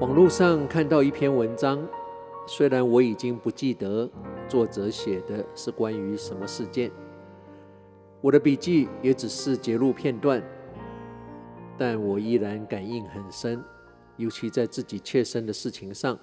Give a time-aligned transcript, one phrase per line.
[0.00, 1.78] 网络上看到一篇文章，
[2.46, 4.08] 虽然我已经不记得
[4.48, 6.90] 作者写的是关于什么事件，
[8.22, 10.42] 我的笔记也只是截录片段，
[11.76, 13.62] 但我依然感应很深，
[14.16, 16.18] 尤其在自己切身的事情上。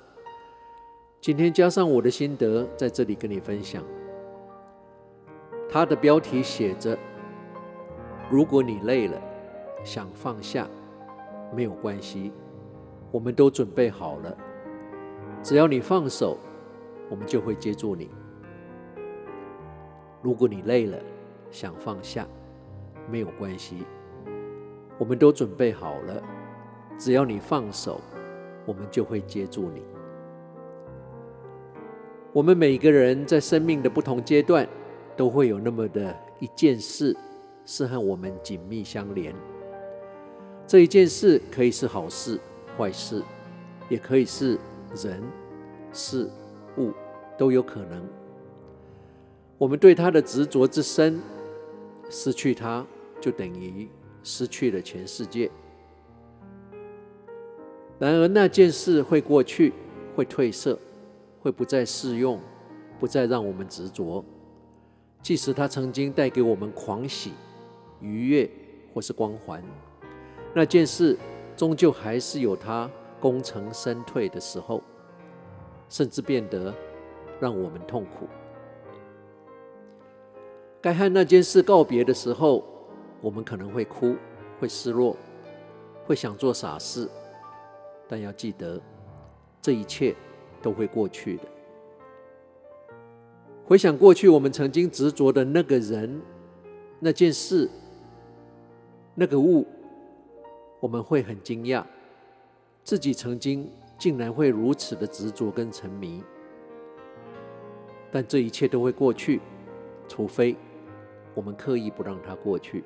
[1.21, 3.83] 今天加上我的心得，在这里跟你分享。
[5.69, 6.97] 它的标题写着
[8.31, 9.21] ：“如果你累了，
[9.83, 10.67] 想放下，
[11.55, 12.31] 没有关系。”
[13.11, 14.37] 我们都准备好了，
[15.41, 16.37] 只要你放手，
[17.09, 18.09] 我们就会接住你。
[20.21, 20.97] 如果你累了，
[21.49, 22.27] 想放下，
[23.09, 23.85] 没有关系，
[24.97, 26.21] 我们都准备好了，
[26.97, 28.01] 只要你放手，
[28.65, 29.83] 我们就会接住你。
[32.33, 34.67] 我们每个人在生命的不同阶段，
[35.15, 37.15] 都会有那么的一件事，
[37.65, 39.33] 是和我们紧密相连。
[40.67, 42.37] 这一件事可以是好事。
[42.77, 43.23] 坏事，
[43.89, 44.59] 也可以是
[44.95, 45.23] 人、
[45.91, 46.29] 事、
[46.77, 46.93] 物，
[47.37, 48.07] 都有可能。
[49.57, 51.19] 我们对它的执着之深，
[52.09, 52.85] 失去它
[53.19, 53.89] 就等于
[54.21, 55.49] 失去了全世界。
[57.97, 59.73] 然而那件事会过去，
[60.15, 60.77] 会褪色，
[61.41, 62.39] 会不再适用，
[62.99, 64.23] 不再让我们执着。
[65.23, 67.31] 即使它曾经带给我们狂喜、
[67.99, 68.47] 愉悦
[68.93, 69.63] 或是光环，
[70.53, 71.17] 那件事。
[71.57, 74.79] 终究还是有他功成身退的时候，
[75.89, 76.71] 甚至变得
[77.39, 78.27] 让我们痛苦。
[80.79, 82.63] 该和那件事告别的时候，
[83.19, 84.15] 我们可能会哭，
[84.59, 85.17] 会失落，
[86.05, 87.09] 会想做傻事，
[88.07, 88.79] 但要记得，
[89.59, 90.15] 这一切
[90.61, 91.43] 都会过去的。
[93.65, 96.21] 回想过去，我们曾经执着的那个人、
[96.99, 97.67] 那件事、
[99.15, 99.65] 那个物。
[100.79, 101.83] 我们会很惊讶，
[102.83, 106.23] 自己曾经竟然会如此的执着跟沉迷。
[108.11, 109.41] 但这一切都会过去，
[110.07, 110.55] 除非
[111.33, 112.83] 我们刻意不让它过去。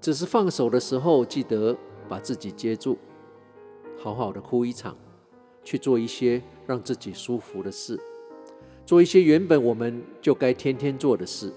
[0.00, 1.76] 只是放手的时候，记得
[2.08, 2.98] 把自己接住，
[3.98, 4.96] 好好的哭一场，
[5.62, 8.00] 去做一些让自己舒服的事，
[8.84, 11.52] 做一些原本我们就该天天做的事。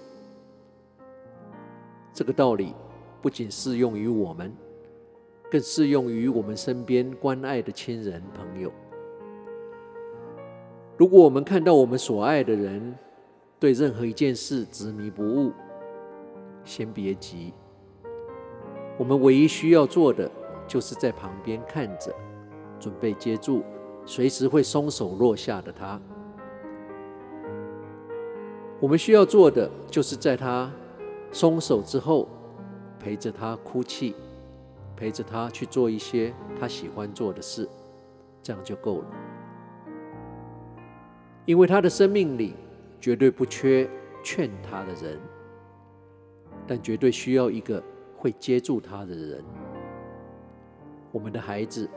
[2.12, 2.74] 这个道理。
[3.20, 4.54] 不仅适用于我们，
[5.50, 8.72] 更适用于我们身边关爱的亲人朋友。
[10.96, 12.96] 如果我们看到我们所爱的人
[13.58, 15.52] 对任何一件事执迷不悟，
[16.64, 17.52] 先别急。
[18.96, 20.30] 我们唯一需要做的，
[20.66, 22.14] 就是在旁边看着，
[22.78, 23.62] 准备接住
[24.06, 26.00] 随时会松手落下的他。
[28.80, 30.70] 我们需要做的，就是在他
[31.32, 32.28] 松手之后。
[33.00, 34.14] 陪着他哭泣，
[34.96, 37.68] 陪着他去做一些他喜欢做的事，
[38.42, 39.06] 这样就够了。
[41.46, 42.54] 因为他的生命里
[43.00, 43.88] 绝对不缺
[44.22, 45.18] 劝他的人，
[46.66, 47.82] 但绝对需要一个
[48.16, 49.44] 会接住他的人。
[51.10, 51.88] 我们的孩子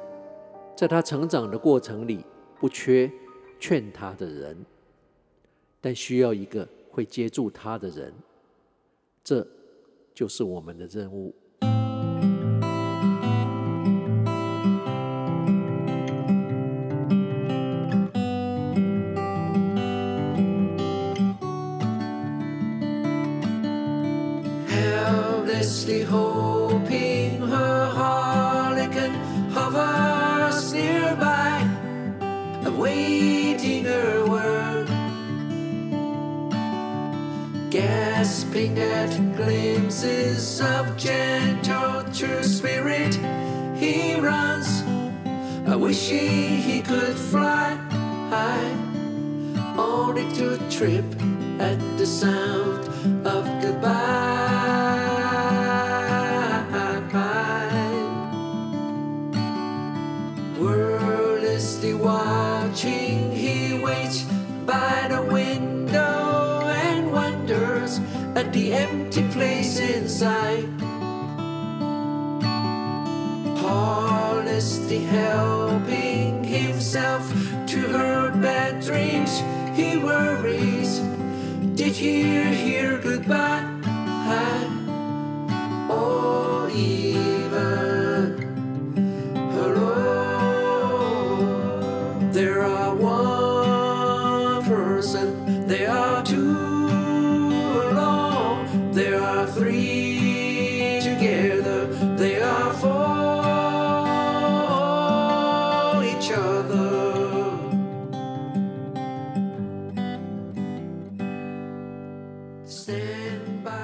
[0.75, 2.25] 在他成长的过程里
[2.59, 3.11] 不缺
[3.59, 4.65] 劝他的人，
[5.81, 8.13] 但需要一个会接住他的人。
[9.23, 9.45] 这。
[10.13, 11.35] 就是我们的任务。
[38.21, 43.15] Gasping at glimpses of gentle true spirit,
[43.75, 44.83] he runs,
[45.65, 47.73] wishing he could fly
[48.29, 48.75] high,
[49.75, 51.03] only to trip
[51.59, 52.87] at the sound
[53.25, 54.10] of goodbye.
[68.51, 70.67] The empty place inside.
[73.63, 77.29] Honestly helping himself
[77.67, 79.39] to her bad dreams,
[79.73, 80.99] he worries.
[81.75, 82.45] Did he hear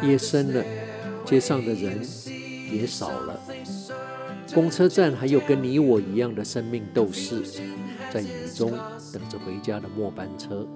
[0.01, 0.63] 夜深了，
[1.25, 1.99] 街上的人
[2.71, 3.39] 也少了，
[4.53, 7.41] 公车站还有跟你我一样的生命斗士，
[8.11, 8.71] 在雨中
[9.11, 10.67] 等着回家的末班车。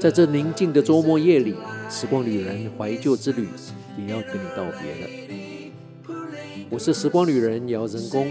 [0.00, 1.54] 在这宁静的周末夜里，
[1.90, 3.46] 时光旅人怀旧之旅
[3.98, 5.08] 也要跟你道别了。
[6.70, 8.26] 我是时光旅人姚人工，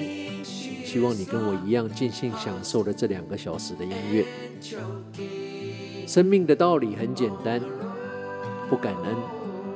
[0.84, 4.25] 希望你跟我一样尽兴享受了这两个小时的音乐。
[6.08, 7.62] 生命的道理很简单，
[8.69, 9.16] 不感恩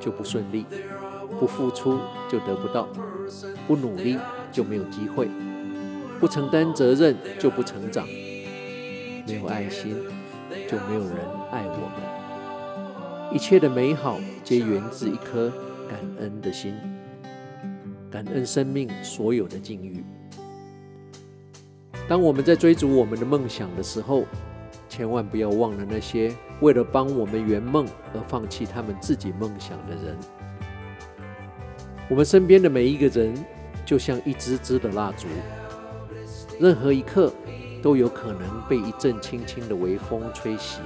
[0.06, 0.66] 就不顺利，
[1.40, 1.98] 不付出
[2.30, 2.88] 就得不到，
[3.66, 4.18] 不努力
[4.52, 5.28] 就没有机会，
[6.19, 9.96] 不承担责任就不成长，没有爱心。
[10.69, 11.18] 就没有人
[11.52, 13.36] 爱我们。
[13.36, 15.52] 一切的美好皆源自一颗
[15.90, 16.74] 感恩的心，
[18.10, 20.04] 感恩生命所有的境遇。
[22.08, 24.24] 当我们在追逐我们的梦想的时候，
[24.96, 30.18] 千万不要忘了那些为了帮我们圆梦而放弃他们自己梦想的人。
[32.08, 33.36] 我们身边的每一个人，
[33.86, 35.28] 就像一支支的蜡烛，
[36.62, 37.34] 任何一刻，
[37.84, 40.80] 都有可能被一阵轻轻的微风吹袭，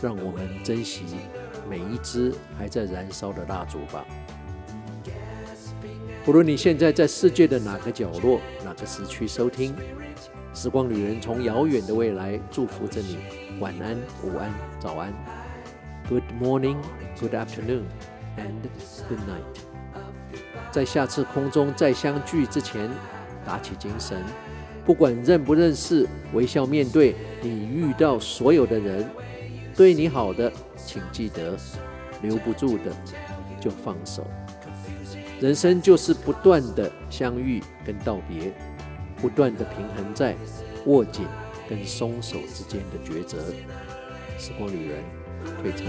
[0.00, 1.04] 让我们珍惜
[1.68, 4.02] 每一支还在燃烧的蜡烛吧。
[6.24, 8.40] 不论你现在在世界的哪个角落、
[8.76, 9.74] 这是去收听，
[10.52, 13.18] 时光旅人从遥远的未来祝福着你。
[13.58, 15.10] 晚安、午安、早安
[16.06, 16.76] ，Good morning,
[17.18, 17.84] Good afternoon,
[18.36, 18.68] and
[19.08, 20.40] Good night。
[20.70, 22.90] 在下次空中再相聚之前，
[23.46, 24.22] 打起精神。
[24.84, 29.08] 不管认不认识，微笑面对你遇到所有的人。
[29.74, 31.56] 对你好的，请记得；
[32.20, 32.94] 留不住的，
[33.58, 34.22] 就放手。
[35.38, 38.50] 人生就是不断的相遇跟道别，
[39.20, 40.34] 不断的平衡在
[40.86, 41.26] 握紧
[41.68, 43.36] 跟松手之间的抉择。
[44.38, 44.98] 时光旅人
[45.62, 45.86] 退场。